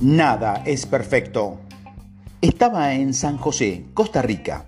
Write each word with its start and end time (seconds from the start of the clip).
Nada 0.00 0.62
es 0.64 0.86
perfecto. 0.86 1.58
Estaba 2.40 2.94
en 2.94 3.12
San 3.14 3.36
José, 3.36 3.86
Costa 3.94 4.22
Rica, 4.22 4.66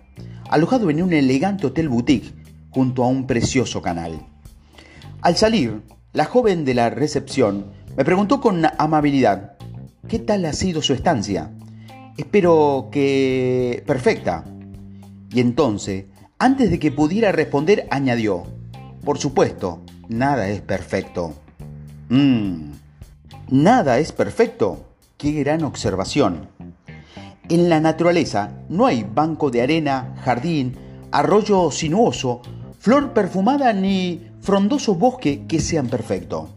alojado 0.49 0.91
en 0.91 1.01
un 1.01 1.13
elegante 1.13 1.69
hotel 1.69 1.89
boutique 1.89 2.35
junto 2.71 3.05
a 3.05 3.07
un 3.07 3.29
precioso 3.29 3.81
canal. 3.81 4.27
Al 5.23 5.37
salir, 5.37 5.83
la 6.13 6.25
joven 6.25 6.65
de 6.65 6.75
la 6.75 6.91
recepción 6.91 7.67
me 7.97 8.05
preguntó 8.05 8.41
con 8.41 8.65
amabilidad, 8.77 9.53
¿qué 10.09 10.19
tal 10.19 10.45
ha 10.47 10.53
sido 10.53 10.83
su 10.83 10.95
estancia? 10.95 11.53
Espero 12.17 12.89
que... 12.91 13.85
perfecta. 13.87 14.45
Y 15.31 15.39
entonces, 15.39 16.07
antes 16.41 16.71
de 16.71 16.81
que 16.81 16.91
pudiera 16.91 17.31
responder, 17.31 17.87
añadió, 17.93 18.47
por 19.05 19.19
supuesto, 19.19 19.85
nada 20.09 20.49
es 20.49 20.61
perfecto. 20.61 21.35
Mmm, 22.09 22.73
nada 23.49 24.01
es 24.01 24.11
perfecto. 24.11 24.90
Qué 25.21 25.33
gran 25.33 25.65
observación. 25.65 26.49
En 27.51 27.69
la 27.69 27.79
naturaleza 27.79 28.53
no 28.71 28.87
hay 28.87 29.05
banco 29.05 29.51
de 29.51 29.61
arena, 29.61 30.15
jardín, 30.25 30.75
arroyo 31.13 31.71
sinuoso, 31.71 32.41
flor 32.79 33.13
perfumada 33.13 33.75
ni 33.75 34.31
frondoso 34.41 34.95
bosque 34.95 35.45
que 35.47 35.61
sean 35.61 35.89
perfectos. 35.89 36.49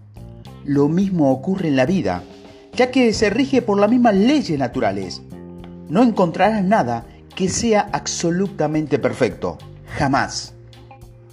Lo 0.64 0.88
mismo 0.88 1.30
ocurre 1.30 1.68
en 1.68 1.76
la 1.76 1.86
vida, 1.86 2.24
ya 2.72 2.90
que 2.90 3.12
se 3.12 3.30
rige 3.30 3.62
por 3.62 3.78
las 3.78 3.90
mismas 3.90 4.16
leyes 4.16 4.58
naturales. 4.58 5.22
No 5.90 6.02
encontrarás 6.02 6.64
nada 6.64 7.06
que 7.36 7.50
sea 7.50 7.90
absolutamente 7.92 8.98
perfecto, 8.98 9.58
jamás. 9.98 10.54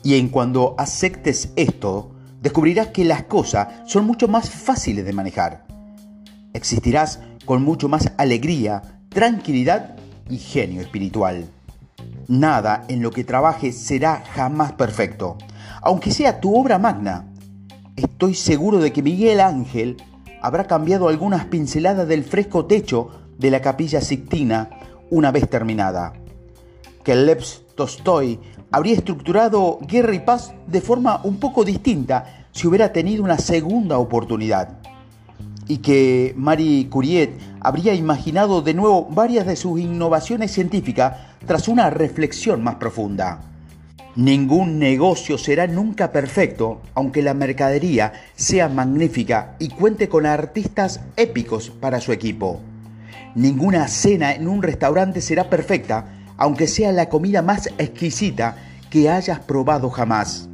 Y 0.03 0.17
en 0.17 0.31
cuando 0.31 0.75
aceptes 0.79 1.53
esto, 1.55 2.11
descubrirás 2.43 2.89
que 2.89 3.05
las 3.05 3.23
cosas 3.23 3.69
son 3.87 4.05
mucho 4.05 4.27
más 4.27 4.51
fáciles 4.51 5.05
de 5.05 5.13
manejar 5.13 5.71
existirás 6.53 7.21
con 7.51 7.65
mucho 7.65 7.89
más 7.89 8.13
alegría, 8.17 8.81
tranquilidad 9.09 9.97
y 10.29 10.39
genio 10.39 10.81
espiritual. 10.83 11.49
Nada 12.29 12.85
en 12.87 13.03
lo 13.03 13.11
que 13.11 13.25
trabajes 13.25 13.77
será 13.77 14.23
jamás 14.35 14.71
perfecto, 14.75 15.37
aunque 15.83 16.13
sea 16.13 16.39
tu 16.39 16.57
obra 16.57 16.79
magna. 16.79 17.27
Estoy 17.97 18.37
seguro 18.37 18.79
de 18.79 18.93
que 18.93 19.03
Miguel 19.03 19.41
Ángel 19.41 19.97
habrá 20.41 20.69
cambiado 20.69 21.09
algunas 21.09 21.47
pinceladas 21.47 22.07
del 22.07 22.23
fresco 22.23 22.67
techo 22.67 23.09
de 23.37 23.51
la 23.51 23.61
capilla 23.61 24.01
Sixtina 24.01 24.71
una 25.11 25.33
vez 25.33 25.51
terminada. 25.51 26.13
Que 27.03 27.17
Lev 27.17 27.43
Tolstoy 27.75 28.39
habría 28.71 28.95
estructurado 28.95 29.81
Guerra 29.89 30.15
y 30.15 30.21
Paz 30.21 30.55
de 30.69 30.81
forma 30.81 31.21
un 31.25 31.41
poco 31.41 31.65
distinta 31.65 32.47
si 32.53 32.69
hubiera 32.69 32.93
tenido 32.93 33.25
una 33.25 33.39
segunda 33.39 33.99
oportunidad 33.99 34.81
y 35.71 35.79
que 35.79 36.35
Marie 36.37 36.89
Curie 36.89 37.31
habría 37.61 37.95
imaginado 37.95 38.61
de 38.61 38.75
nuevo 38.75 39.07
varias 39.09 39.47
de 39.47 39.55
sus 39.55 39.79
innovaciones 39.79 40.51
científicas 40.51 41.15
tras 41.47 41.69
una 41.69 41.91
reflexión 41.91 42.65
más 42.65 42.75
profunda. 42.75 43.43
Ningún 44.17 44.81
negocio 44.81 45.39
será 45.39 45.69
nunca 45.69 46.11
perfecto, 46.11 46.81
aunque 46.95 47.23
la 47.23 47.35
mercadería 47.35 48.13
sea 48.35 48.69
magnífica 48.69 49.55
y 49.61 49.69
cuente 49.69 50.09
con 50.09 50.27
artistas 50.27 51.03
épicos 51.17 51.71
para 51.71 52.01
su 52.01 52.11
equipo. 52.11 52.61
Ninguna 53.37 53.87
cena 53.87 54.35
en 54.35 54.49
un 54.49 54.65
restaurante 54.65 55.21
será 55.21 55.49
perfecta, 55.49 56.07
aunque 56.37 56.67
sea 56.67 56.91
la 56.91 57.09
comida 57.09 57.43
más 57.43 57.69
exquisita 57.79 58.57
que 58.91 59.09
hayas 59.09 59.39
probado 59.39 59.89
jamás. 59.89 60.50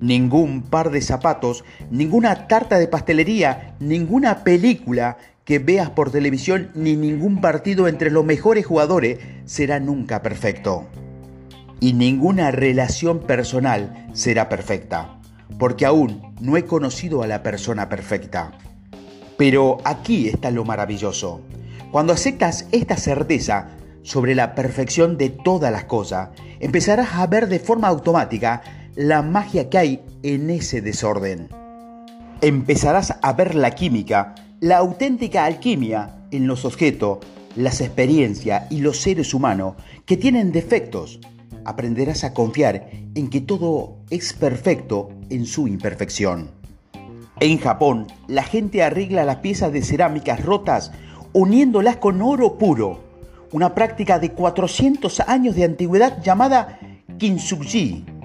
Ningún 0.00 0.62
par 0.62 0.90
de 0.90 1.00
zapatos, 1.00 1.64
ninguna 1.90 2.48
tarta 2.48 2.78
de 2.78 2.86
pastelería, 2.86 3.74
ninguna 3.80 4.44
película 4.44 5.16
que 5.46 5.58
veas 5.58 5.90
por 5.90 6.10
televisión 6.10 6.70
ni 6.74 6.96
ningún 6.96 7.40
partido 7.40 7.88
entre 7.88 8.10
los 8.10 8.24
mejores 8.24 8.66
jugadores 8.66 9.18
será 9.46 9.80
nunca 9.80 10.20
perfecto. 10.20 10.86
Y 11.80 11.92
ninguna 11.94 12.50
relación 12.50 13.20
personal 13.20 14.08
será 14.12 14.48
perfecta, 14.48 15.18
porque 15.58 15.86
aún 15.86 16.34
no 16.40 16.56
he 16.56 16.64
conocido 16.64 17.22
a 17.22 17.26
la 17.26 17.42
persona 17.42 17.88
perfecta. 17.88 18.52
Pero 19.38 19.78
aquí 19.84 20.28
está 20.28 20.50
lo 20.50 20.64
maravilloso. 20.64 21.40
Cuando 21.90 22.12
aceptas 22.12 22.66
esta 22.72 22.96
certeza 22.96 23.68
sobre 24.02 24.34
la 24.34 24.54
perfección 24.54 25.16
de 25.16 25.30
todas 25.30 25.72
las 25.72 25.84
cosas, 25.84 26.30
empezarás 26.60 27.14
a 27.14 27.26
ver 27.26 27.48
de 27.48 27.60
forma 27.60 27.88
automática 27.88 28.62
la 28.96 29.20
magia 29.20 29.68
que 29.68 29.76
hay 29.76 30.02
en 30.22 30.48
ese 30.48 30.80
desorden. 30.80 31.50
Empezarás 32.40 33.14
a 33.20 33.32
ver 33.34 33.54
la 33.54 33.72
química, 33.72 34.34
la 34.60 34.78
auténtica 34.78 35.44
alquimia 35.44 36.16
en 36.30 36.46
los 36.46 36.64
objetos, 36.64 37.18
las 37.56 37.82
experiencias 37.82 38.72
y 38.72 38.80
los 38.80 38.98
seres 38.98 39.34
humanos 39.34 39.74
que 40.06 40.16
tienen 40.16 40.50
defectos. 40.50 41.20
Aprenderás 41.66 42.24
a 42.24 42.32
confiar 42.32 42.88
en 43.14 43.28
que 43.28 43.42
todo 43.42 43.98
es 44.08 44.32
perfecto 44.32 45.10
en 45.28 45.44
su 45.44 45.68
imperfección. 45.68 46.50
En 47.38 47.58
Japón, 47.58 48.06
la 48.28 48.44
gente 48.44 48.82
arregla 48.82 49.24
las 49.24 49.36
piezas 49.36 49.72
de 49.72 49.82
cerámicas 49.82 50.42
rotas 50.42 50.92
uniéndolas 51.34 51.96
con 51.96 52.22
oro 52.22 52.56
puro, 52.56 53.04
una 53.52 53.74
práctica 53.74 54.18
de 54.18 54.32
400 54.32 55.20
años 55.20 55.54
de 55.54 55.64
antigüedad 55.64 56.22
llamada 56.22 56.78
kintsugi 57.18 58.15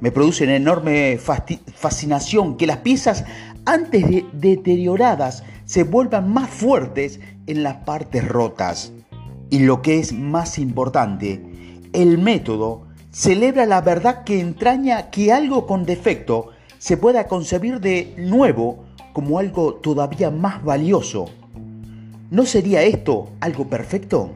me 0.00 0.10
produce 0.10 0.44
una 0.44 0.56
enorme 0.56 1.18
fascinación 1.18 2.56
que 2.56 2.66
las 2.66 2.78
piezas 2.78 3.24
antes 3.64 4.08
de 4.08 4.26
deterioradas 4.32 5.44
se 5.64 5.84
vuelvan 5.84 6.32
más 6.32 6.50
fuertes 6.50 7.20
en 7.46 7.62
las 7.62 7.76
partes 7.76 8.26
rotas. 8.26 8.92
Y 9.50 9.60
lo 9.60 9.82
que 9.82 9.98
es 9.98 10.12
más 10.12 10.58
importante, 10.58 11.40
el 11.92 12.18
método 12.18 12.86
celebra 13.10 13.66
la 13.66 13.80
verdad 13.80 14.24
que 14.24 14.40
entraña 14.40 15.10
que 15.10 15.32
algo 15.32 15.66
con 15.66 15.86
defecto 15.86 16.50
se 16.78 16.96
pueda 16.96 17.28
concebir 17.28 17.80
de 17.80 18.14
nuevo 18.18 18.84
como 19.12 19.38
algo 19.38 19.74
todavía 19.74 20.30
más 20.30 20.62
valioso. 20.62 21.26
¿No 22.30 22.44
sería 22.44 22.82
esto 22.82 23.30
algo 23.40 23.68
perfecto? 23.68 24.32